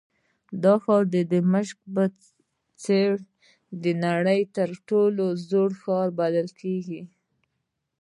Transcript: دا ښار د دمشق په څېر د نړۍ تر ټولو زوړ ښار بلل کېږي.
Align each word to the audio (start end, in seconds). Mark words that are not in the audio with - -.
دا 0.63 0.73
ښار 0.83 1.03
د 1.15 1.15
دمشق 1.31 1.77
په 1.93 2.03
څېر 2.83 3.11
د 3.83 3.85
نړۍ 4.05 4.41
تر 4.55 4.69
ټولو 4.89 5.25
زوړ 5.49 5.69
ښار 5.81 6.07
بلل 6.19 6.49
کېږي. 6.61 7.01